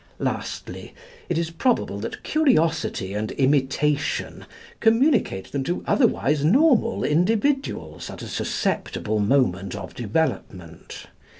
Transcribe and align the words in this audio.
Lastly, 0.17 0.95
it 1.29 1.37
is 1.37 1.51
probable 1.51 1.99
that 1.99 2.23
curiosity 2.23 3.13
and 3.13 3.31
imitation 3.33 4.47
communicate 4.79 5.51
them 5.51 5.63
to 5.65 5.83
otherwise 5.85 6.43
normal 6.43 7.03
individuals 7.03 8.09
at 8.09 8.23
a 8.23 8.27
susceptible 8.27 9.19
moment 9.19 9.75
of 9.75 9.93
development. 9.93 11.05